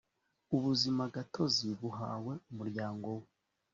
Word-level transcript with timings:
ubuzimagatozi 0.55 1.67
buhawe 1.79 2.33
umuryango 2.51 3.05
wawe 3.13 3.29